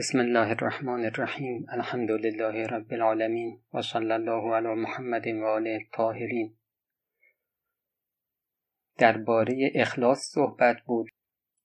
بسم 0.00 0.18
الله 0.18 0.50
الرحمن 0.50 1.04
الرحیم 1.04 1.66
الحمد 1.68 2.10
لله 2.10 2.66
رب 2.66 2.92
العالمین 2.92 3.62
و 3.74 3.82
صلی 3.82 4.12
الله 4.12 4.54
علی 4.54 4.74
محمد 4.74 5.26
و 5.26 5.44
آله 5.46 5.70
الطاهرین 5.70 6.58
درباره 8.98 9.72
اخلاص 9.74 10.18
صحبت 10.18 10.76
بود 10.86 11.08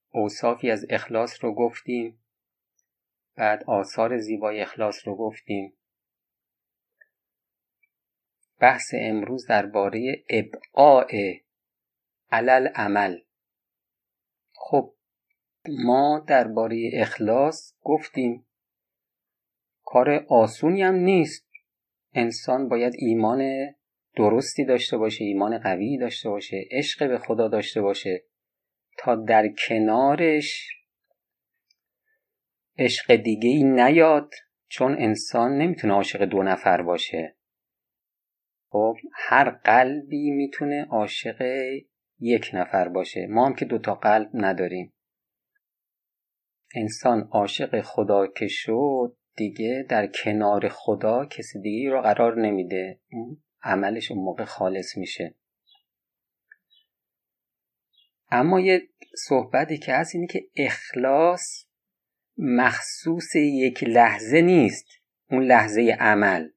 اوصافی 0.09 0.71
از 0.71 0.85
اخلاص 0.89 1.43
رو 1.43 1.55
گفتیم 1.55 2.23
بعد 3.35 3.63
آثار 3.63 4.17
زیبای 4.17 4.61
اخلاص 4.61 5.07
رو 5.07 5.15
گفتیم 5.15 5.73
بحث 8.59 8.93
امروز 8.97 9.47
درباره 9.47 10.23
ابقاء 10.29 11.33
علل 12.31 12.67
عمل 12.67 13.19
خب 14.53 14.94
ما 15.69 16.25
درباره 16.27 16.89
اخلاص 16.93 17.73
گفتیم. 17.81 18.47
کار 19.83 20.25
آسونی 20.29 20.81
هم 20.81 20.95
نیست. 20.95 21.49
انسان 22.13 22.69
باید 22.69 22.93
ایمان 22.97 23.43
درستی 24.15 24.65
داشته 24.65 24.97
باشه 24.97 25.23
ایمان 25.23 25.57
قوی 25.57 25.97
داشته 25.97 26.29
باشه 26.29 26.65
عشق 26.71 27.07
به 27.07 27.17
خدا 27.17 27.47
داشته 27.47 27.81
باشه. 27.81 28.23
تا 28.97 29.15
در 29.15 29.47
کنارش 29.67 30.69
عشق 32.77 33.15
دیگه 33.15 33.49
ای 33.49 33.63
نیاد 33.63 34.33
چون 34.67 34.95
انسان 34.99 35.57
نمی‌تونه 35.57 35.93
عاشق 35.93 36.25
دو 36.25 36.43
نفر 36.43 36.81
باشه. 36.81 37.35
خب 38.69 38.95
هر 39.13 39.49
قلبی 39.49 40.31
می‌تونه 40.31 40.87
عاشق 40.89 41.41
یک 42.19 42.49
نفر 42.53 42.87
باشه. 42.87 43.27
ما 43.29 43.45
هم 43.45 43.53
که 43.53 43.65
دوتا 43.65 43.95
قلب 43.95 44.29
نداریم. 44.33 44.94
انسان 46.75 47.27
عاشق 47.31 47.81
خدا 47.81 48.27
که 48.27 48.47
شد 48.47 49.15
دیگه 49.35 49.85
در 49.89 50.07
کنار 50.07 50.69
خدا 50.69 51.25
کسی 51.25 51.61
دیگه 51.61 51.89
رو 51.89 52.01
قرار 52.01 52.41
نمیده. 52.41 52.99
عملش 53.63 54.11
اون 54.11 54.23
موقع 54.23 54.45
خالص 54.45 54.97
میشه. 54.97 55.35
اما 58.31 58.59
یه 58.59 58.81
صحبتی 59.27 59.77
که 59.77 59.93
هست 59.93 60.15
اینه 60.15 60.27
که 60.27 60.43
اخلاص 60.55 61.65
مخصوص 62.37 63.35
یک 63.35 63.83
لحظه 63.83 64.41
نیست 64.41 64.85
اون 65.31 65.43
لحظه 65.43 65.97
عمل. 65.99 66.49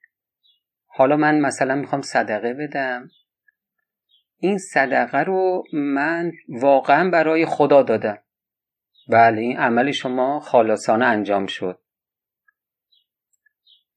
حالا 0.87 1.17
من 1.17 1.41
مثلا 1.41 1.75
می‌خوام 1.75 2.03
صدقه 2.03 2.55
بدم. 2.55 3.11
این 4.39 4.59
صدقه 4.59 5.19
رو 5.19 5.65
من 5.73 6.33
واقعا 6.49 7.11
برای 7.11 7.47
خدا 7.47 7.83
دادم. 7.83 8.19
بله 9.09 9.41
این 9.41 9.57
عمل 9.57 9.91
شما 9.91 10.41
خالصانه 10.41 11.05
انجام 11.05 11.47
شد. 11.47 11.79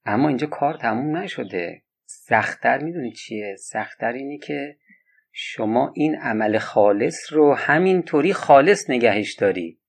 اما 0.05 0.27
اینجا 0.27 0.47
کار 0.47 0.77
تموم 0.77 1.17
نشده. 1.17 1.81
سختتر 2.05 2.83
می‌دونی 2.83 3.11
چیه؟ 3.11 3.55
سختتر 3.55 4.11
اینه 4.11 4.37
که 4.37 4.77
شما 5.31 5.91
این 5.95 6.15
عمل 6.15 6.57
خالص 6.57 7.33
رو 7.33 7.55
همینطوری 7.55 8.33
خالص 8.33 8.89
نگهش 8.89 9.33
داری. 9.33 9.79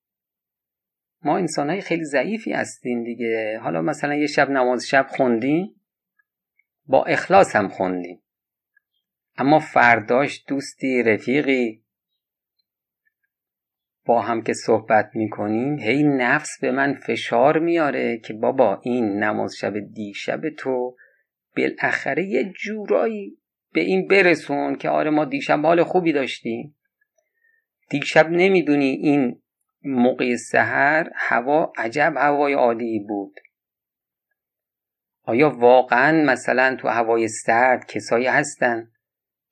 ما 1.23 1.36
انسان 1.39 1.70
های 1.70 1.81
خیلی 1.81 2.05
ضعیفی 2.05 2.53
هستیم 2.53 3.05
دیگه. 3.05 3.61
حالا 3.62 3.83
مثلا 3.83 4.14
یه 4.14 4.27
شب 4.27 4.51
نماز 4.51 4.89
شب 4.89 5.07
خوندیم 5.09 5.81
با 6.86 7.05
اخلاص 7.05 7.57
هم 7.57 7.69
خوندیم. 7.69 8.23
اما 9.36 9.59
فرداش 9.59 10.45
دوستی 10.48 11.03
رفیقی 11.03 11.81
با 14.05 14.22
هم 14.22 14.42
که 14.42 14.53
صحبت 14.53 15.11
می‌کنیم 15.14 15.78
هی 15.78 16.03
نفس 16.03 16.58
به 16.61 16.72
من 16.72 16.95
فشار 16.95 17.58
میاره 17.58 18.19
که 18.19 18.34
بابا 18.34 18.81
این 18.83 19.05
نماز 19.05 19.56
شب 19.56 19.78
دیشب 19.78 20.50
تو 20.50 20.97
بالاخره 21.56 22.25
یه 22.25 22.53
جورایی 22.53 23.39
به 23.73 23.80
این 23.80 24.08
برسون 24.08 24.77
که 24.77 24.89
آره 24.89 25.11
ما 25.11 25.25
دیشب 25.25 25.61
حال 25.63 25.83
خوبی 25.83 26.13
داشتیم. 26.13 26.77
دیشب 27.90 28.30
نمی‌دونی 28.30 28.86
این 28.86 29.42
موقع 29.85 30.36
سحر 30.36 31.11
هوا 31.14 31.73
عجب 31.77 32.14
هوای 32.17 32.52
عالی 32.52 33.05
بود. 33.08 33.34
آیا 35.24 35.51
واقعا 35.51 36.24
مثلا 36.24 36.77
تو 36.77 36.89
هوای 36.89 37.29
سرد 37.29 37.86
کسایی 37.86 38.27
هستن 38.27 38.89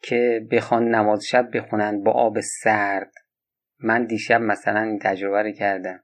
که 0.03 0.47
بخوان 0.50 0.94
نماز 0.94 1.27
شب 1.27 1.56
بخونن 1.56 2.03
با 2.03 2.12
آب 2.12 2.41
سرد؟ 2.41 3.12
من 3.83 4.05
دیشب 4.05 4.41
مثلا 4.41 4.81
این 4.83 4.99
تجربه 4.99 5.43
رو 5.43 5.51
کردم. 5.51 6.03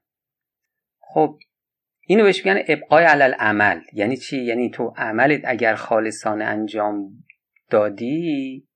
خب 0.99 1.39
اینو 2.07 2.23
بهش 2.23 2.45
میگن 2.45 2.63
ابقای 2.67 3.05
علل 3.05 3.33
عمل 3.33 3.81
یعنی 3.93 4.17
چی؟ 4.17 4.37
یعنی 4.37 4.69
تو 4.69 4.93
عملت 4.97 5.41
اگر 5.45 5.75
خالصانه 5.75 6.45
انجام 6.45 7.23
دادی 7.69 8.67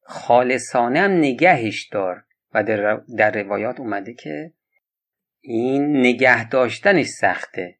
خالصانه 0.00 1.00
هم 1.00 1.10
نگهش 1.10 1.88
دار. 1.88 2.24
و 2.54 2.62
در, 2.62 3.00
در 3.18 3.42
روایات 3.42 3.80
اومده 3.80 4.14
که 4.14 4.52
این 5.40 5.96
نگه 5.96 6.48
داشتنش 6.48 7.06
سخته. 7.06 7.78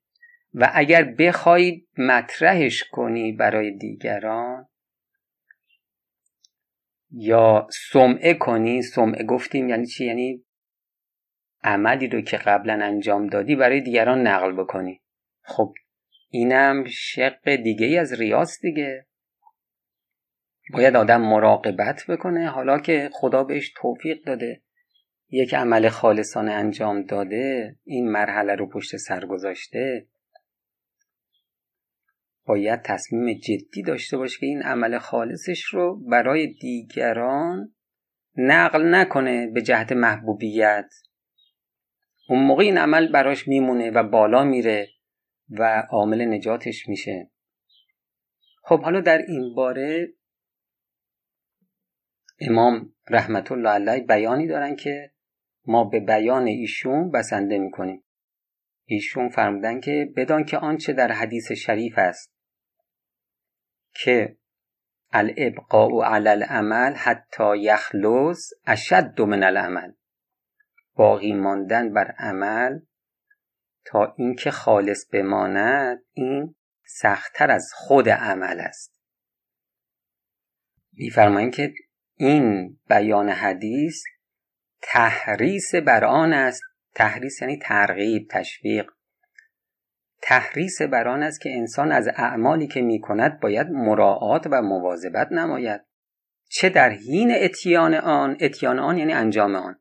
و 0.55 0.71
اگر 0.75 1.05
بخوای 1.05 1.87
مطرحش 1.99 2.85
کنی 2.85 3.33
برای 3.33 3.71
دیگران 3.71 4.69
یا 7.13 7.69
سمعه 7.93 8.35
کنی؟ 8.35 8.83
سمعه 8.83 9.25
گفتیم 9.25 9.69
یعنی 9.69 9.87
چی؟ 9.87 10.07
یعنی 10.07 10.45
عملی 11.65 12.09
رو 12.09 12.21
که 12.21 12.37
قبلا 12.37 12.85
انجام 12.85 13.27
دادی 13.27 13.57
برای 13.57 13.81
دیگران 13.81 14.27
نقل 14.27 14.53
بکنی. 14.53 15.03
خب 15.43 15.75
اینم 16.31 16.85
شق 16.89 17.55
دیگه 17.55 17.87
ای 17.87 17.99
از 17.99 18.21
ریاست 18.21 18.63
دیگه. 18.63 19.07
باید 20.73 20.97
آدم 20.97 21.21
مراقبت 21.21 22.05
بکنه. 22.09 22.49
حالا 22.49 22.79
که 22.79 23.11
خدا 23.13 23.45
بهش 23.45 23.73
توفیق 23.77 24.25
داده 24.25 24.63
یک 25.31 25.55
عمل 25.55 25.89
خالصانه 25.89 26.53
انجام 26.53 27.03
داده 27.03 27.77
این 27.85 28.11
مرحله 28.11 28.55
رو 28.55 28.69
پشت 28.69 28.97
سر 28.97 29.27
گذاشته 29.27 30.07
باید 32.47 32.83
تصمیم 32.83 33.39
جدی 33.39 33.83
داشته 33.83 34.17
باشه 34.17 34.39
که 34.41 34.47
این 34.47 34.63
عمل 34.63 34.99
خالصش 34.99 35.65
رو 35.65 36.01
برای 36.11 36.47
دیگران 36.47 37.75
نقل 38.37 38.95
نکنه 38.95 39.47
به 39.47 39.63
جهت 39.63 39.93
محبوبیت. 39.93 40.89
اون 42.29 42.47
موقع 42.47 42.63
این 42.63 42.79
عمل 42.79 43.13
براش 43.13 43.49
میمونه 43.49 43.91
و 43.91 44.03
بالا 44.03 44.45
میره 44.45 44.89
و 45.51 45.87
عامل 45.91 46.35
نجاتش 46.35 46.89
میشه. 46.89 47.31
خب 48.65 48.83
حالا 48.83 49.01
در 49.01 49.19
این 49.19 49.55
باره 49.55 50.09
امام 52.41 52.95
رحمت 53.11 53.53
الله 53.53 53.71
علیه 53.71 54.07
بیانی 54.07 54.47
دارن 54.47 54.77
که 54.77 55.13
ما 55.67 55.85
به 55.85 56.01
بیان 56.01 56.47
ایشون 56.47 57.11
بسنده 57.11 57.59
می‌کنیم. 57.59 58.05
ایشون 58.85 59.29
فرمودن 59.29 59.81
که 59.81 60.13
بدان 60.17 60.45
که 60.45 60.59
آنچه 60.59 60.93
در 60.93 61.13
حدیث 61.13 61.53
شریف 61.53 61.95
است 61.97 62.33
که 63.95 64.37
الابقاء 65.13 66.05
علی 66.05 66.29
العمل 66.29 66.95
حتی 66.95 67.59
یخلص 67.59 68.51
اشد 68.67 69.21
من 69.21 69.43
العمل. 69.43 69.93
باقی 70.95 71.33
ماندن 71.33 71.93
بر 71.93 72.15
عمل 72.19 72.81
تا 73.85 74.15
اینکه 74.19 74.51
خالص 74.51 75.07
بماند 75.13 76.05
این 76.13 76.55
سختتر 76.85 77.51
از 77.51 77.71
خود 77.75 78.09
عمل 78.09 78.61
است. 78.61 79.01
میفرمایند 80.93 81.55
که 81.55 81.75
این 82.17 82.79
بیان 82.89 83.29
حدیث 83.29 84.03
تحریس 84.83 85.75
بر 85.75 86.05
آن 86.05 86.33
است 86.33 86.63
تحریس 86.95 87.43
یعنی 87.43 87.59
ترغیب 87.59 88.29
تشویق. 88.31 88.91
تحریس 90.23 90.83
بر 90.83 91.09
آن 91.09 91.23
است 91.23 91.41
که 91.41 91.51
انسان 91.51 91.93
از 91.93 92.09
اعمالی 92.09 92.67
که 92.67 92.83
می 92.83 93.01
کند 93.01 93.41
باید 93.41 93.67
مراعات 93.71 94.47
و 94.51 94.63
مواظبت 94.63 95.33
نماید. 95.33 95.81
چه 96.49 96.69
در 96.69 96.91
حین 96.91 97.33
اتیان 97.35 97.95
آن 97.95 98.37
اتیان 98.41 98.79
آن 98.79 98.99
یعنی 98.99 99.13
انجام 99.13 99.55
آن. 99.55 99.81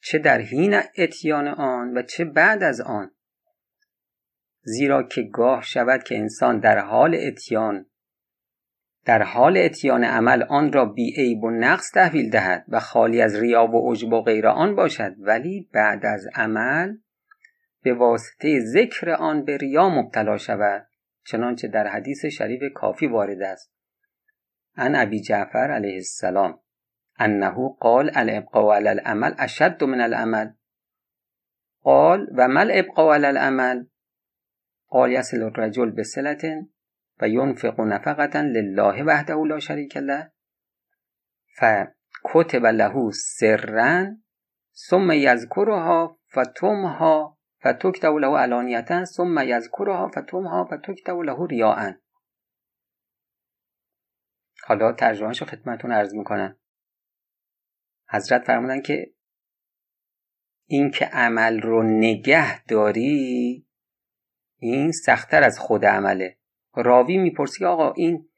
چه 0.00 0.18
در 0.18 0.40
حین 0.40 0.80
اتیان 0.98 1.48
آن 1.48 1.98
و 1.98 2.02
چه 2.02 2.24
بعد 2.24 2.62
از 2.62 2.80
آن. 2.80 3.10
زیرا 4.62 5.02
که 5.02 5.22
گاه 5.22 5.62
شود 5.62 6.02
که 6.02 6.18
انسان 6.18 6.60
در 6.60 6.78
حال 6.78 7.16
اتیان 7.20 7.86
در 9.04 9.22
حال 9.22 9.56
اتیان 9.56 10.04
عمل 10.04 10.42
آن 10.42 10.72
را 10.72 10.84
بی 10.84 11.14
عیب 11.16 11.44
و 11.44 11.50
نقص 11.50 11.90
تحویل 11.90 12.30
دهد 12.30 12.64
و 12.68 12.80
خالی 12.80 13.22
از 13.22 13.36
ریا 13.36 13.66
و 13.66 13.92
عجب 13.92 14.12
و 14.12 14.22
غیر 14.22 14.46
آن 14.46 14.74
باشد. 14.74 15.14
ولی 15.18 15.68
بعد 15.72 16.06
از 16.06 16.28
عمل 16.34 16.96
به 17.82 17.94
واسطه 17.94 18.60
ذکر 18.60 19.10
آن 19.10 19.44
به 19.44 19.56
ریا 19.56 19.88
مبتلا 19.88 20.36
شود 20.36 20.86
چنانچه 21.24 21.68
در 21.68 21.86
حدیث 21.86 22.24
شریف 22.24 22.62
کافی 22.74 23.06
وارد 23.06 23.42
است. 23.42 23.72
ان 24.76 24.96
ابی 24.96 25.20
جعفر 25.20 25.70
علیه 25.70 25.94
السلام 25.94 26.58
انه 27.18 27.76
قال 27.80 28.10
الابقاء 28.14 28.76
علی 28.76 28.88
العمل 28.88 29.34
اشد 29.38 29.84
من 29.84 30.00
العمل. 30.00 30.52
قال 31.82 32.26
و 32.36 32.48
مل 32.48 32.70
ابقا 32.74 33.14
علی 33.14 33.26
العمل؟ 33.26 33.84
قال 34.88 35.12
یصل 35.12 35.42
الرجل 35.42 35.90
به 35.90 36.02
و 37.20 37.28
ینفق 37.28 37.80
نفقتا 37.80 38.40
لله 38.40 39.02
وحده 39.02 39.34
لا 39.34 39.58
شریک 39.58 39.96
له 39.96 40.32
فکتب 41.58 42.66
له 42.66 43.10
سرا 43.12 44.16
ثم 44.72 45.12
یذکرها 45.12 46.18
فتمها 46.34 47.38
فتکتب 47.62 48.14
له 48.14 48.38
علانیتا 48.38 49.04
ثم 49.04 49.38
یذکرها 49.38 50.08
فتمها 50.08 50.64
فتکتب 50.64 51.16
له 51.16 51.46
ریاء. 51.46 51.92
حالا 54.64 54.92
ترجمهش 54.92 55.40
رو 55.40 55.46
خدمتتون 55.46 55.92
عرض 55.92 56.14
می‌کنم. 56.14 56.58
حضرت 58.08 58.44
فرمودن 58.44 58.80
که 58.80 59.14
این 60.66 60.90
که 60.90 61.04
عمل 61.04 61.60
رو 61.60 61.82
نگه 61.82 62.64
داری 62.64 63.66
این 64.58 64.92
سختتر 64.92 65.42
از 65.42 65.58
خود 65.58 65.84
عمله. 65.84 66.38
راوی 66.74 67.16
می‌پرسی 67.16 67.64
آقا 67.64 67.92
این 67.92 68.28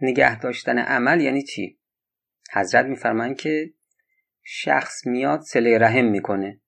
نگه 0.00 0.38
داشتن 0.38 0.78
عمل 0.78 1.20
یعنی 1.20 1.42
چی؟ 1.42 1.78
حضرت 2.52 2.86
میفرمایند 2.86 3.36
که 3.36 3.74
شخص 4.42 5.06
میاد 5.06 5.40
سله 5.40 5.78
رحم 5.78 6.04
می‌کنه. 6.04 6.60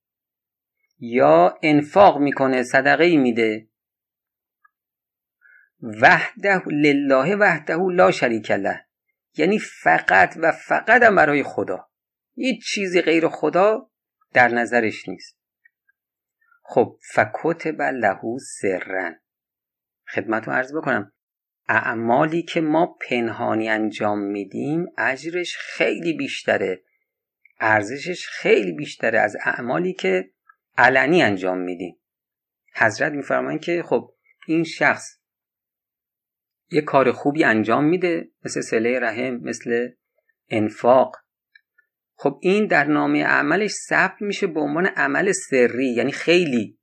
یا 0.99 1.59
انفاق 1.63 2.19
می‌کنه 2.19 2.63
صدقه 2.63 3.03
ای 3.03 3.17
میده. 3.17 3.67
وحده 5.81 6.67
لله 6.67 7.35
وحده 7.35 7.77
لا 7.91 8.11
شریک 8.11 8.51
له. 8.51 8.85
یعنی 9.37 9.59
فقط 9.59 10.37
و 10.41 10.51
فقط 10.51 11.01
برای 11.01 11.43
خدا. 11.43 11.89
هیچ 12.35 12.65
چیزی 12.73 13.01
غیر 13.01 13.27
خدا 13.27 13.89
در 14.33 14.47
نظرش 14.47 15.09
نیست. 15.09 15.37
خب 16.63 16.99
فکتب 17.13 17.81
له 17.81 18.19
سرن. 18.61 19.19
خدمت 20.13 20.47
رو 20.47 20.53
عرض 20.53 20.75
بکنم. 20.75 21.11
اعمالی 21.69 22.41
که 22.41 22.61
ما 22.61 22.97
پنهانی 23.09 23.69
انجام 23.69 24.19
میدیم 24.19 24.85
اجرش 24.97 25.57
خیلی 25.57 26.13
بیشتره. 26.13 26.83
ارزشش 27.59 28.27
خیلی 28.27 28.71
بیشتره 28.71 29.19
از 29.19 29.35
اعمالی 29.45 29.93
که 29.93 30.31
علنی 30.77 31.23
انجام 31.23 31.57
میدیم. 31.57 31.97
حضرت 32.73 33.11
میفرمایند 33.11 33.61
که 33.61 33.83
خب 33.83 34.13
این 34.47 34.63
شخص 34.63 35.17
یه 36.71 36.81
کار 36.81 37.11
خوبی 37.11 37.43
انجام 37.43 37.83
میده 37.83 38.31
مثل 38.45 38.61
سله 38.61 38.99
رحم 38.99 39.35
مثل 39.35 39.89
انفاق. 40.49 41.15
خب 42.15 42.39
این 42.41 42.67
در 42.67 42.83
نامه 42.83 43.23
عملش 43.23 43.71
ثبت 43.71 44.21
میشه 44.21 44.47
به 44.47 44.59
عنوان 44.59 44.85
عمل 44.85 45.31
سری 45.31 45.93
یعنی 45.93 46.11
خیلی 46.11 46.79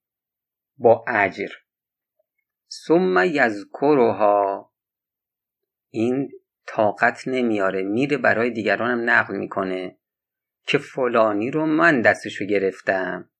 با 0.76 1.04
اجر. 1.08 1.48
ثم 2.86 3.24
یذکرها. 3.24 4.72
این 5.90 6.30
طاقت 6.66 7.28
نمیاره 7.28 7.82
میره 7.82 8.16
برای 8.16 8.50
دیگرانم 8.50 9.10
نقل 9.10 9.36
می‌کنه 9.36 9.98
که 10.66 10.78
فلانی 10.78 11.50
رو 11.50 11.66
من 11.66 12.00
دستشو 12.00 12.44
گرفتم. 12.44 13.30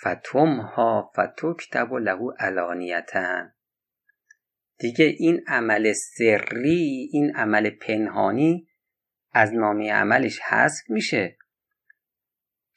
فتمها 0.00 1.12
فتکتب 1.14 1.94
له 1.94 2.18
علانیتن 2.38 3.52
دیگه 4.78 5.04
این 5.04 5.44
عمل 5.46 5.92
سری 5.92 7.08
این 7.12 7.36
عمل 7.36 7.70
پنهانی 7.70 8.68
از 9.32 9.54
نامه 9.54 9.92
عملش 9.92 10.40
حذف 10.40 10.90
میشه. 10.90 11.38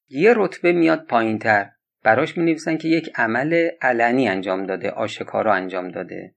یه 0.07 0.34
رتبه 0.36 0.72
میاد 0.72 1.06
پایین 1.06 1.40
تر 1.40 1.72
براش 2.04 2.38
می 2.38 2.46
نویسن 2.46 2.78
که 2.78 2.88
یک 2.88 3.12
عمل 3.16 3.69
علنی 3.81 4.28
انجام 4.28 4.66
داده 4.66 4.92
آشکارا 4.92 5.54
انجام 5.54 5.92
داده. 5.92 6.36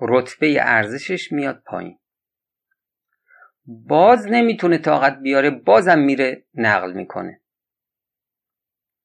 رتبه 0.00 0.56
ارزشش 0.60 1.32
میاد 1.32 1.62
پایین. 1.66 1.98
باز 3.66 4.26
نمی‌تونه 4.26 4.78
طاقت 4.78 5.18
بیاره 5.18 5.50
بازم 5.50 5.98
میره 5.98 6.44
نقل 6.54 6.92
می‌کنه. 6.92 7.40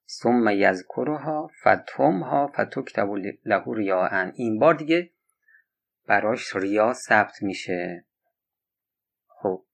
ثم 0.08 0.48
یذکرها 0.50 1.52
فتمها 1.62 2.48
فتکتب 2.48 3.14
له 3.46 3.64
ریاء 3.76 4.32
این 4.36 4.60
بار 4.60 4.74
دیگه 4.74 5.10
براش 6.08 6.56
ریا 6.56 6.94
ثبت 6.94 7.42
میشه. 7.42 8.06
خب. 9.28 9.66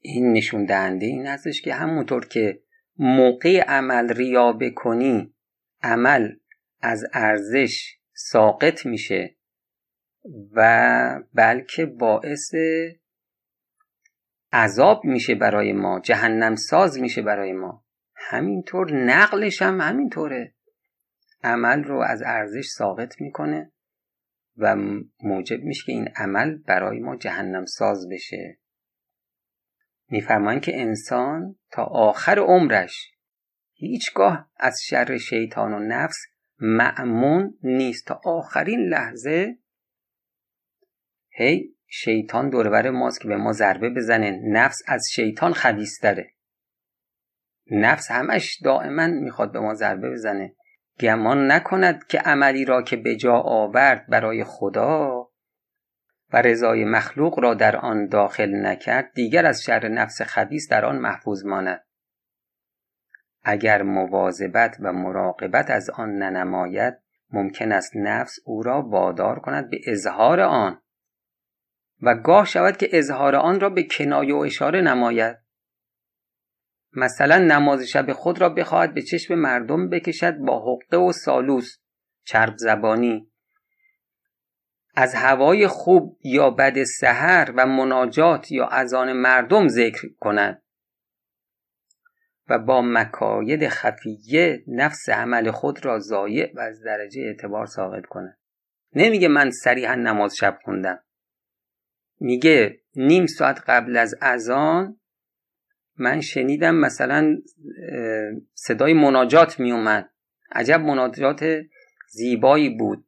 این 0.00 0.32
نشون 0.32 0.64
دهنده 0.64 1.06
این 1.06 1.26
هستش 1.26 1.62
که 1.62 1.74
همونطور 1.74 2.26
که 2.26 2.63
موقع 2.98 3.60
عمل 3.60 4.08
ریا 4.08 4.52
بکنی 4.52 5.34
عمل 5.82 6.32
از 6.80 7.04
ارزش 7.12 7.98
ساقط 8.12 8.86
میشه 8.86 9.36
و 10.52 11.22
بلکه 11.34 11.86
باعث 11.86 12.54
عذاب 14.52 15.04
میشه 15.04 15.34
برای 15.34 15.72
ما 15.72 16.00
جهنم 16.00 16.54
ساز 16.54 17.00
میشه 17.00 17.22
برای 17.22 17.52
ما. 17.52 17.84
همینطور 18.14 18.92
نقلش 18.92 19.62
هم 19.62 19.80
همینطوره. 19.80 20.54
عمل 21.42 21.84
رو 21.84 22.00
از 22.00 22.22
ارزش 22.26 22.66
ساقط 22.66 23.20
می‌کنه 23.20 23.72
و 24.56 24.76
موجب 25.22 25.60
میشه 25.60 25.82
که 25.86 25.92
این 25.92 26.08
عمل 26.16 26.58
برای 26.58 27.00
ما 27.00 27.16
جهنم 27.16 27.64
ساز 27.64 28.08
بشه. 28.08 28.58
میفرمایند 30.08 30.62
که 30.62 30.80
انسان 30.80 31.56
تا 31.70 31.84
آخر 31.84 32.38
عمرش 32.38 33.10
هیچگاه 33.72 34.50
از 34.56 34.80
شر 34.82 35.18
شیطان 35.18 35.72
و 35.72 35.78
نفس 35.78 36.16
معمون 36.58 37.58
نیست. 37.62 38.06
تا 38.06 38.20
آخرین 38.24 38.80
لحظه 38.80 39.58
هی 41.28 41.74
شیطان 41.86 42.50
دوربر 42.50 42.90
ماست 42.90 43.20
که 43.20 43.28
به 43.28 43.36
ما 43.36 43.52
ضربه 43.52 43.90
بزنه. 43.90 44.40
نفس 44.44 44.78
از 44.86 45.06
شیطان 45.12 45.52
خبیستره 45.52 46.34
نفس 47.70 48.10
همش 48.10 48.60
دائما 48.64 49.06
می‌خواد 49.06 49.52
به 49.52 49.60
ما 49.60 49.74
ضربه 49.74 50.10
بزنه. 50.10 50.54
گمان 51.00 51.52
نکند 51.52 52.06
که 52.06 52.18
عملی 52.18 52.64
را 52.64 52.82
که 52.82 52.96
به 52.96 53.16
جا 53.16 53.34
آورد 53.34 54.06
برای 54.06 54.44
خدا. 54.44 55.23
و 56.32 56.42
رضای 56.42 56.84
مخلوق 56.84 57.40
را 57.40 57.54
در 57.54 57.76
آن 57.76 58.06
داخل 58.06 58.66
نکرد 58.66 59.12
دیگر 59.14 59.46
از 59.46 59.62
شر 59.62 59.88
نفس 59.88 60.22
خبیس 60.22 60.68
در 60.70 60.84
آن 60.84 60.98
محفوظ 60.98 61.44
ماند. 61.44 61.84
اگر 63.42 63.82
مواظبت 63.82 64.76
و 64.80 64.92
مراقبت 64.92 65.70
از 65.70 65.90
آن 65.90 66.08
ننماید 66.08 66.94
ممکن 67.30 67.72
است 67.72 67.96
نفس 67.96 68.38
او 68.44 68.62
را 68.62 68.82
وادار 68.82 69.38
کند 69.38 69.70
به 69.70 69.80
اظهار 69.86 70.40
آن. 70.40 70.80
و 72.02 72.14
گاه 72.14 72.44
شود 72.44 72.76
که 72.76 72.88
اظهار 72.92 73.36
آن 73.36 73.60
را 73.60 73.70
به 73.70 73.82
کنایه 73.82 74.34
و 74.34 74.38
اشاره 74.38 74.80
نماید. 74.80 75.36
مثلا 76.96 77.38
نماز 77.38 77.82
شب 77.82 78.12
خود 78.12 78.40
را 78.40 78.48
بخواهد 78.48 78.94
به 78.94 79.02
چشم 79.02 79.34
مردم 79.34 79.88
بکشد 79.88 80.36
با 80.36 80.74
حقه 80.74 80.96
و 80.96 81.12
سالوس 81.12 81.78
چرب 82.24 82.54
زبانی. 82.56 83.30
از 84.94 85.14
هوای 85.14 85.66
خوب 85.66 86.18
یا 86.24 86.50
بد 86.50 86.84
سحر 86.84 87.52
و 87.56 87.66
مناجات 87.66 88.52
یا 88.52 88.66
اذان 88.66 89.12
مردم 89.12 89.68
ذکر 89.68 90.08
کند 90.20 90.62
و 92.48 92.58
با 92.58 92.82
مکاید 92.82 93.68
خفیه 93.68 94.64
نفس 94.68 95.08
عمل 95.08 95.50
خود 95.50 95.84
را 95.84 95.98
ضایع 95.98 96.52
و 96.54 96.60
از 96.60 96.82
درجه 96.82 97.22
اعتبار 97.22 97.66
ساقط 97.66 98.06
کند. 98.06 98.38
نمیگه 98.92 99.28
من 99.28 99.50
صریحا 99.50 99.94
نماز 99.94 100.36
شب 100.36 100.58
خوندم. 100.64 100.98
میگه 102.20 102.80
نیم 102.96 103.26
ساعت 103.26 103.60
قبل 103.66 103.96
از 103.96 104.14
اذان 104.20 105.00
من 105.96 106.20
شنیدم 106.20 106.74
مثلا 106.74 107.36
صدای 108.54 108.92
مناجات 108.92 109.60
میومد. 109.60 110.10
عجب 110.52 110.80
مناجات 110.80 111.44
زیبایی 112.08 112.68
بود. 112.70 113.06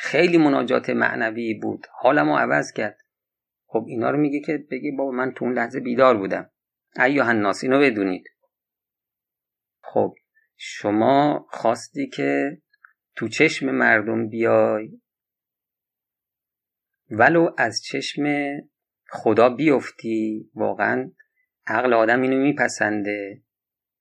خیلی 0.00 0.38
مناجات 0.38 0.90
معنوی 0.90 1.54
بود. 1.54 1.86
حالمو 1.90 2.36
عوض 2.36 2.72
کرد. 2.72 2.98
خب 3.66 3.84
اینا 3.88 4.10
رو 4.10 4.18
میگه 4.18 4.40
که 4.40 4.66
بگی 4.70 4.90
بابا 4.90 5.10
من 5.10 5.32
تو 5.32 5.44
اون 5.44 5.54
لحظه 5.54 5.80
بیدار 5.80 6.16
بودم. 6.16 6.50
ایو 7.04 7.22
الناس 7.22 7.64
اینو 7.64 7.80
بدونید. 7.80 8.24
خب 9.82 10.14
شما 10.56 11.46
خواستی 11.50 12.08
که 12.08 12.58
تو 13.16 13.28
چشم 13.28 13.70
مردم 13.70 14.28
بیای 14.28 15.00
ولو 17.10 17.50
از 17.58 17.82
چشم 17.82 18.24
خدا 19.08 19.48
بیفتی 19.48 20.50
واقعا 20.54 21.12
عقل 21.66 21.92
آدم 21.92 22.22
اینو 22.22 22.36
میپسنده. 22.36 23.42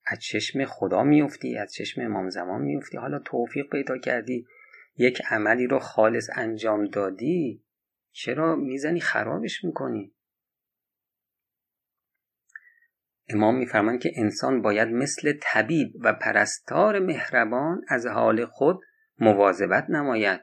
از 0.06 0.20
چشم 0.20 0.66
خدا 0.66 1.04
میفتی 1.04 1.58
از 1.58 1.74
چشم 1.74 2.01
امام 2.01 2.30
زمان 2.30 2.62
میفتی. 2.62 2.98
حالا 2.98 3.20
توفیق 3.20 3.70
پیدا 3.70 3.98
کردی. 3.98 4.46
یک 4.98 5.22
عملی 5.30 5.68
رو 5.68 5.80
خالص 5.80 6.30
انجام 6.36 6.86
دادی 6.86 7.63
چرا 8.12 8.56
می‌زنی 8.56 9.00
خرابش 9.00 9.63
می‌کنی؟ 9.63 10.13
امام 13.30 13.58
میفرمایند 13.58 14.01
که 14.01 14.12
انسان 14.16 14.62
باید 14.62 14.88
مثل 14.88 15.34
طبیب 15.42 15.94
و 16.00 16.13
پرستار 16.13 17.00
مهربان 17.00 17.82
از 17.88 18.06
حال 18.06 18.46
خود 18.46 18.80
مواظبت 19.20 19.89
نماید. 19.89 20.42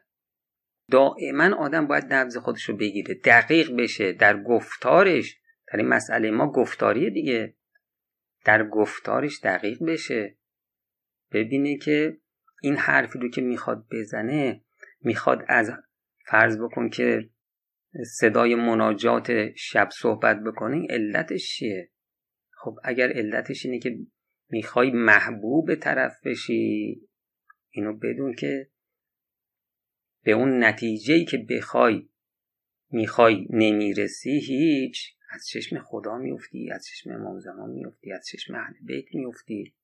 دائما 0.90 1.56
آدم 1.56 1.86
باید 1.86 2.14
نبض 2.14 2.36
خودش 2.36 2.68
رو 2.68 2.76
بگیره 2.76 3.14
دقیق 3.14 3.76
بشه 3.76 4.12
در 4.12 4.42
گفتارش. 4.42 5.38
در 5.72 5.76
این 5.76 5.88
مسئله 5.88 6.30
ما 6.30 6.52
گفتاری 6.52 7.10
دیگه. 7.10 7.56
در 8.44 8.68
گفتارش 8.68 9.40
دقیق 9.42 9.78
بشه. 9.84 10.36
ببینه 11.32 11.78
که 11.78 12.18
این 12.64 12.76
حرفی 12.76 13.18
رو 13.18 13.28
که 13.28 13.40
می‌خواد 13.40 13.86
بزنه 13.90 14.60
می‌خواد 15.00 15.44
از 15.48 15.70
فرض 16.26 16.58
بکن 16.58 16.88
که 16.88 17.30
صدای 18.06 18.54
مناجات 18.54 19.54
شب 19.56 19.88
صحبت 19.92 20.40
بکنی 20.46 20.86
علتش 20.90 21.56
چیه؟ 21.56 21.90
خب 22.50 22.78
اگر 22.84 23.12
علتش 23.12 23.66
اینه 23.66 23.78
که 23.78 23.98
می‌خوای 24.48 24.90
محبوب 24.90 25.74
طرف 25.74 26.26
بشی 26.26 27.00
اینو 27.70 27.96
بدون 27.96 28.34
که 28.34 28.70
به 30.22 30.32
اون 30.32 30.64
نتیجه 30.64 31.24
که 31.24 31.38
بخوای 31.50 32.08
می‌خوای 32.90 33.46
نمی‌رسی 33.50 34.38
هیچ 34.38 35.16
از 35.30 35.46
چشم 35.48 35.78
خدا 35.78 36.18
میفتی 36.18 36.70
از 36.70 36.86
چشم 36.86 37.10
امام 37.10 37.40
زمان 37.40 37.70
میفتی 37.70 38.12
از 38.12 38.26
چشم 38.26 38.54
اهل 38.54 38.74
بیت 38.82 39.14
میفتی. 39.14 39.74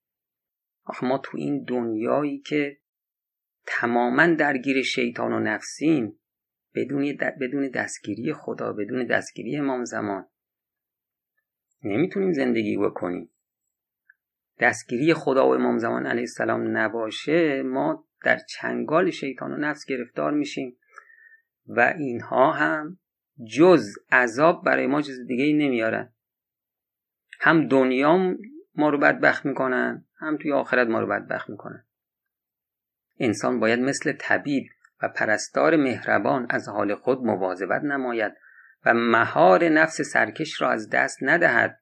آخه 0.84 1.06
ما 1.06 1.18
تو 1.18 1.38
این 1.38 1.64
دنیایی 1.64 2.38
که 2.38 2.78
تماما 3.66 4.26
درگیر 4.26 4.82
شیطان 4.82 5.32
و 5.32 5.40
نفسیم 5.40 6.20
بدون, 6.74 7.16
بدون 7.40 7.68
دستگیری 7.68 8.32
خدا 8.32 8.72
بدون 8.72 9.06
دستگیری 9.06 9.56
امام 9.56 9.84
زمان 9.84 10.26
نمی‌تونیم 11.82 12.32
زندگی 12.32 12.76
بکنیم. 12.76 13.30
دستگیری 14.60 15.14
خدا 15.14 15.48
و 15.48 15.52
امام 15.54 15.78
زمان 15.78 16.06
علیه 16.06 16.20
السلام 16.20 16.76
نباشه 16.76 17.62
ما 17.62 18.06
در 18.24 18.38
چنگال 18.38 19.10
شیطان 19.10 19.52
و 19.52 19.56
نفس 19.56 19.84
گرفتار 19.86 20.32
میشیم 20.32 20.76
و 21.66 21.94
اینها 21.98 22.52
هم 22.52 22.98
جز 23.56 23.86
عذاب 24.12 24.64
برای 24.64 24.86
ما 24.86 25.02
چیز 25.02 25.26
دیگه 25.26 25.44
ای 25.44 25.52
نمیارن. 25.52 26.12
هم 27.40 27.68
دنیا 27.68 28.36
ما 28.74 28.88
رو 28.88 28.98
بدبخت 28.98 29.46
می‌کنن 29.46 30.04
هم 30.16 30.36
توی 30.36 30.52
آخرت 30.52 30.88
ما 30.88 31.00
رو 31.00 31.06
بدبخت 31.06 31.50
می‌کنن. 31.50 31.84
انسان 33.18 33.60
باید 33.60 33.80
مثل 33.80 34.12
طبیب 34.12 34.64
و 35.02 35.08
پرستار 35.08 35.76
مهربان 35.76 36.46
از 36.50 36.68
حال 36.68 36.94
خود 36.94 37.18
مواظبت 37.18 37.82
نماید 37.82 38.32
و 38.84 38.94
مهار 38.94 39.68
نفس 39.68 40.00
سرکش 40.00 40.60
را 40.60 40.70
از 40.70 40.90
دست 40.90 41.18
ندهد. 41.22 41.80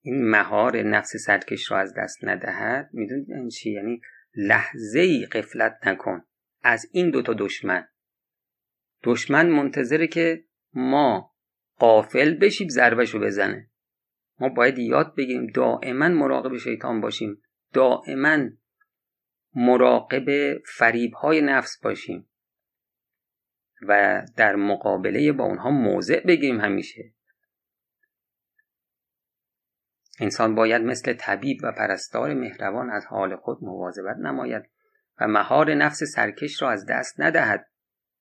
این 0.00 0.30
مهار 0.30 0.82
نفس 0.82 1.16
سرکش 1.16 1.70
را 1.70 1.78
از 1.78 1.94
دست 1.94 2.18
ندهد 2.22 2.90
می‌دونید 2.92 3.30
این 3.30 3.48
چی؟ 3.48 3.72
یعنی 3.72 4.00
لحظه 4.34 5.00
ای 5.00 5.26
قفلت 5.26 5.78
نکن 5.86 6.24
از 6.62 6.86
این 6.92 7.10
دوتا 7.10 7.34
دشمن. 7.38 7.88
دشمن 9.02 9.48
منتظره 9.48 10.06
که 10.06 10.44
ما 10.72 11.34
قافل 11.78 12.34
بشیم 12.34 12.68
ضربشو 12.68 13.20
بزنه. 13.20 13.70
ما 14.38 14.48
باید 14.48 14.78
یاد 14.78 15.14
بگیریم 15.14 15.46
دائما 15.46 16.08
مراقب 16.08 16.56
شیطان 16.56 17.00
باشیم. 17.00 17.42
دائما 17.72 18.38
مراقب 19.54 20.58
فریب 20.58 21.14
های 21.14 21.40
نفس 21.40 21.80
باشیم. 21.82 22.30
و 23.88 24.22
در 24.36 24.56
مقابله 24.56 25.32
با 25.32 25.44
اونها 25.44 25.70
موضع 25.70 26.20
بگیریم 26.26 26.60
همیشه. 26.60 27.14
انسان 30.20 30.54
باید 30.54 30.82
مثل 30.82 31.12
طبیب 31.12 31.60
و 31.62 31.72
پرستار 31.72 32.34
مهربان 32.34 32.90
از 32.90 33.06
حال 33.06 33.36
خود 33.36 33.58
مواظبت 33.62 34.16
نماید 34.16 34.62
و 35.20 35.28
مهار 35.28 35.74
نفس 35.74 36.02
سرکش 36.02 36.62
را 36.62 36.70
از 36.70 36.86
دست 36.86 37.20
ندهد 37.20 37.66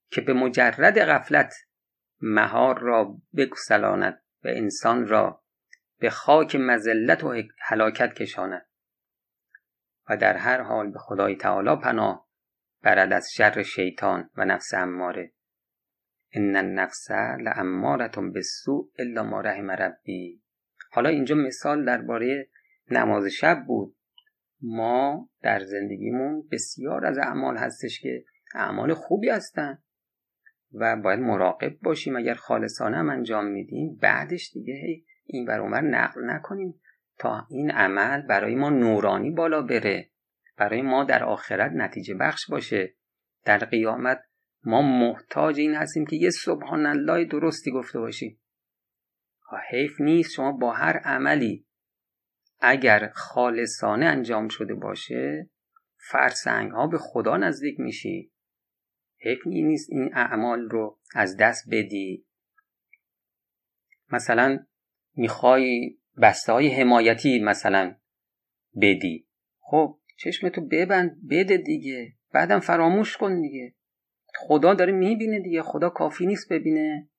که 0.10 0.22
به 0.22 0.34
مجرد 0.34 1.00
غفلت 1.00 1.53
مهار 2.22 2.79
را 2.79 3.17
بگسلاند 3.38 4.24
و 4.43 4.48
انسان 4.48 5.08
را 5.08 5.43
به 6.03 6.10
خاک 6.10 6.55
مزلت 6.55 7.24
و 7.24 7.41
هلاکت 7.60 8.13
کشاند 8.13 8.65
و 10.10 10.17
در 10.17 10.38
هر 10.38 10.62
حال 10.62 10.91
به 10.91 11.00
خدای 11.00 11.36
تعالی 11.36 11.75
پناه 11.75 12.27
برد 12.81 13.13
از 13.13 13.33
شر 13.33 13.63
شیطان 13.63 14.29
و 14.36 14.45
نفس 14.45 14.74
اماره. 14.74 15.33
ان 16.33 16.55
النفس 16.55 17.12
لاماره 17.39 18.07
بالسوء 18.07 18.89
الا 19.00 19.24
ما 19.24 19.41
رحم 19.41 19.72
ربی. 19.72 20.41
حالا 20.91 21.10
اینجا 21.10 21.36
مثال 21.36 21.86
درباره 21.86 22.50
نماز 22.91 23.25
شب 23.25 23.63
بود. 23.67 23.95
ما 24.62 25.29
در 25.41 25.60
زندگیمون 25.60 26.48
بسیار 26.51 27.05
از 27.05 27.17
اعمال 27.17 27.57
هستش 27.57 28.00
که 28.00 28.25
اعمال 28.55 28.93
خوبی 28.93 29.29
هستن 29.29 29.83
و 30.74 30.95
باید 30.95 31.19
مراقب 31.19 31.79
باشیم 31.81 32.15
اگر 32.15 32.33
خالصانه 32.33 32.98
هم 32.98 33.10
انجام 33.10 33.45
میدیم. 33.45 33.95
بعدش 34.01 34.51
دیگه 34.53 35.03
این 35.25 35.46
بر 35.46 35.82
نقل 35.82 36.22
نکنیم 36.25 36.82
تا 37.18 37.48
این 37.50 37.72
عمل 37.72 38.22
برای 38.22 38.56
ما 38.56 38.70
نورانی 38.70 39.32
بالا 39.32 39.62
بره. 39.62 40.10
برای 40.58 40.82
ما 40.82 41.03
در 41.03 41.24
آخرت 41.24 41.72
نتیجه 41.72 42.13
بخش 42.13 42.50
باشه. 42.50 42.96
در 43.46 43.58
قیامت 43.58 44.22
ما 44.63 44.82
محتاج 44.82 45.60
این 45.60 45.75
هستیم 45.75 46.06
که 46.06 46.15
یه 46.15 46.30
سبحان 46.30 46.86
الله 46.86 47.25
درستی 47.25 47.72
گفته 47.72 48.00
باشیم. 48.00 48.39
حیف 49.70 50.01
نیست 50.01 50.32
شما 50.32 50.51
با 50.51 50.74
هر 50.74 50.98
عملی 50.98 51.68
اگر 52.60 53.12
خالصانه 53.15 54.06
انجام 54.06 54.48
شده 54.48 54.74
باشه 54.74 55.50
فرسنگ 56.12 56.72
ها 56.72 56.88
به 56.88 56.98
خدا 56.98 57.38
نزدیک 57.38 57.80
میشی. 57.80 58.32
حیف 59.18 59.48
نیست 59.48 59.89
این 59.89 60.15
اعمال 60.15 60.70
رو 60.70 61.00
از 61.15 61.38
دست 61.38 61.65
بدی. 61.72 62.25
مثلا 64.12 64.65
می‌خوای 65.15 65.98
بسته 66.22 66.53
های 66.53 66.67
حمایتی 66.67 67.39
مثلا 67.39 67.96
بدی. 68.82 69.27
خب 69.60 70.00
چشمتو 70.17 70.62
ببند 70.62 71.27
بده 71.29 71.58
دیگه. 71.58 72.13
بعدم 72.34 72.60
فراموش 72.60 73.17
کن 73.17 73.41
دیگه. 73.41 73.75
خدا 74.36 74.74
داره 74.74 74.91
می‌بینه 74.91 75.39
دیگه. 75.39 75.62
خدا 75.62 75.89
کافی 75.89 76.25
نیست 76.25 76.53
ببینه. 76.53 77.10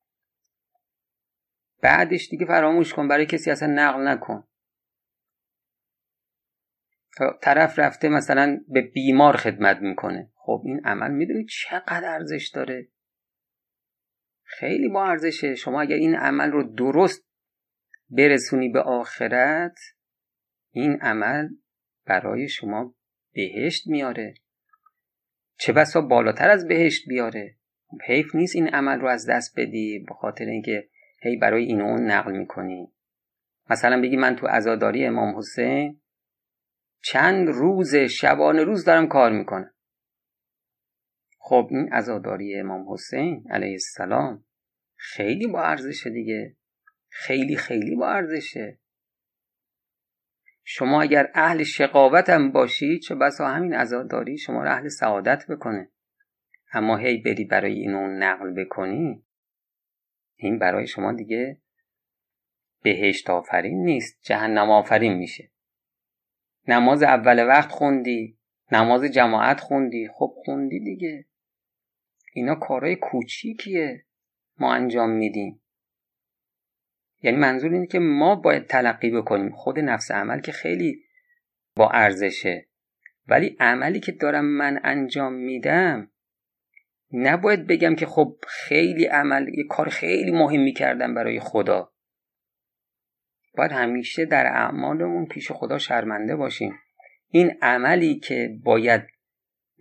بعدش 1.83 2.29
دیگه 2.29 2.47
فراموش 2.47 2.95
کن 2.95 3.09
برای 3.09 3.27
کسی 3.27 3.51
اصلا 3.51 3.69
نقل 3.69 4.09
نکن. 4.09 4.45
طرف 7.43 7.79
رفته 7.79 8.09
مثلا 8.09 8.61
به 8.69 8.81
بیمار 8.81 9.37
خدمت 9.37 9.77
می‌کنه. 9.81 10.31
خب 10.35 10.63
این 10.65 10.81
عمل 10.85 11.11
می‌دونی 11.11 11.45
چقدر 11.45 12.05
ارزش 12.05 12.51
داره؟ 12.55 12.89
خیلی 14.43 14.89
با 14.89 15.07
ارزشه. 15.07 15.55
شما 15.55 15.81
اگر 15.81 15.97
این 15.97 16.15
عمل 16.15 16.51
رو 16.51 16.75
درست 16.75 17.25
برسونی 18.11 18.69
به 18.69 18.81
آخرت 18.81 19.79
این 20.71 21.01
عمل 21.01 21.49
برای 22.07 22.49
شما 22.49 22.95
بهشت 23.33 23.87
میاره. 23.87 24.35
چه 25.59 25.73
بسا 25.73 26.01
بالاتر 26.01 26.51
از 26.51 26.69
بهشت 26.69 27.09
بیاره. 27.09 27.57
حیف 28.05 28.35
نیست 28.35 28.57
این 28.57 28.69
عمل 28.69 29.01
رو 29.01 29.09
از 29.09 29.31
دست 29.31 29.55
بدی 29.57 29.99
به 30.09 30.15
خاطر 30.15 30.45
اینکه 30.45 30.89
هی 31.23 31.37
برای 31.37 31.65
این 31.65 31.81
اون 31.81 32.11
نقل 32.11 32.33
می‌کنی. 32.33 32.93
مثلا 33.71 34.01
بگی 34.01 34.17
من 34.17 34.37
تو 34.37 34.47
ازاداری 34.47 35.07
امام 35.07 35.39
حسین 35.39 36.01
چند 37.03 37.49
روز 37.49 37.95
شبانه 37.95 38.65
روز 38.65 38.85
دارم 38.85 39.09
کار 39.09 39.33
می‌کنم. 39.33 39.75
خب 41.39 41.69
این 41.71 41.89
ازاداری 41.93 42.55
امام 42.55 42.93
حسین 42.93 43.47
علیه 43.51 43.73
السلام 43.73 44.45
خیلی 44.97 45.47
با 45.47 45.63
ارزشه 45.63 46.11
دیگه. 46.11 46.57
خیلی 47.17 47.57
خیلی 47.57 47.97
با 47.97 48.11
ارزشه. 48.11 48.79
شما 50.65 51.03
اگر 51.03 51.31
اهل 51.35 51.63
شقاوت 51.63 52.31
هم 52.31 52.53
باشی 52.53 52.99
چه 52.99 53.15
بسا 53.15 53.49
همین 53.49 53.75
ازاداری 53.75 54.39
شما 54.39 54.63
رو 54.63 54.71
اهل 54.71 54.89
سعادت 54.89 55.47
بکنه. 55.49 55.91
اما 56.73 56.97
هی 56.97 57.19
بری 57.19 57.45
برای 57.45 57.73
اینو 57.73 58.07
نقل 58.07 58.65
بکنی 58.65 59.25
این 60.37 60.59
برای 60.59 60.87
شما 60.87 61.13
دیگه 61.13 61.61
بهشت 62.83 63.31
آفرین 63.31 63.85
نیست 63.85 64.19
جهنم 64.23 64.71
آفرین 64.71 65.13
میشه. 65.13 65.51
نماز 66.69 67.03
اول 67.03 67.47
وقت 67.47 67.71
خوندی 67.71 68.39
نماز 68.73 69.05
جماعت 69.05 69.61
خوندی 69.61 70.09
خب 70.15 70.35
خوندی 70.45 70.81
دیگه. 70.81 71.27
اینا 72.33 72.55
کارهای 72.55 72.97
کوچیکیه 72.97 74.07
ما 74.59 74.75
انجام 74.75 75.11
میدیم. 75.11 75.64
یعنی 77.25 77.37
منظور 77.37 77.73
اینه 77.73 77.87
که 77.87 77.99
ما 77.99 78.35
باید 78.35 78.67
تلقی 78.67 79.11
بکنیم. 79.11 79.51
خود 79.51 79.79
نفس 79.79 80.11
عمل 80.11 80.41
که 80.41 80.53
خیلی 80.53 81.05
با 81.77 81.91
ارزشه. 81.91 82.69
ولی 83.29 83.57
عملی 83.61 84.01
که 84.01 84.13
دارم 84.13 84.45
من 84.45 84.81
انجام 84.85 85.33
میدم 85.33 86.11
نباید 87.13 87.67
بگم 87.67 87.95
که 87.95 88.07
خب 88.07 88.37
خیلی 88.49 89.05
عمل 89.05 89.49
یه 89.49 89.65
کار 89.69 89.89
خیلی 89.89 90.31
مهمی 90.31 90.73
کردم 90.73 91.15
برای 91.15 91.41
خدا. 91.41 91.93
باید 93.57 93.73
همیشه 93.73 94.25
در 94.25 94.47
اعمالمون 94.47 95.27
پیش 95.27 95.53
خدا 95.53 95.79
شرمنده 95.79 96.37
باشیم. 96.37 96.79
این 97.29 97.59
عملی 97.63 98.19
که 98.19 98.59
باید 98.65 99.03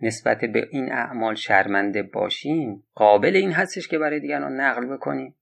نسبت 0.02 0.44
به 0.44 0.68
این 0.70 0.92
اعمال 0.92 1.34
شرمنده 1.34 2.02
باشیم 2.02 2.86
قابل 2.94 3.36
این 3.36 3.52
هستش 3.52 3.88
که 3.88 3.98
برای 3.98 4.20
دیگران 4.20 4.60
نقل 4.60 4.86
بکنیم. 4.86 5.34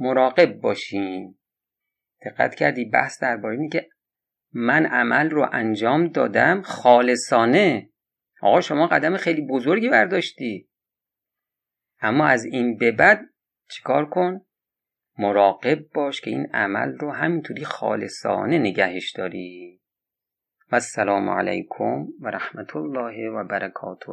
مراقب 0.00 0.60
باشیم 0.60 1.38
دقت 2.24 2.54
کردی 2.54 2.84
بحث 2.84 3.22
درباره 3.22 3.56
اینه 3.56 3.68
که 3.68 3.88
من 4.52 4.86
عمل 4.86 5.30
رو 5.30 5.48
انجام 5.52 6.08
دادم 6.08 6.62
خالصانه. 6.62 7.90
آقا 8.42 8.60
شما 8.60 8.86
قدم 8.86 9.16
خیلی 9.16 9.46
بزرگی 9.46 9.88
برداشتی. 9.88 10.68
اما 12.00 12.26
از 12.26 12.44
این 12.44 12.76
به 12.76 12.92
بعد 12.92 13.20
چیکار 13.70 14.08
کن؟ 14.08 14.40
مراقب 15.18 15.78
باش 15.94 16.20
که 16.20 16.30
این 16.30 16.46
عمل 16.54 16.92
رو 16.98 17.12
همینطوری 17.12 17.64
خالصانه 17.64 18.58
نگهش 18.58 19.10
داری. 19.10 19.80
و 20.72 20.74
السلام 20.74 21.30
علیکم 21.30 22.06
و 22.20 22.28
رحمت 22.28 22.76
الله 22.76 23.30
و 23.30 23.44
برکاته. 23.44 24.12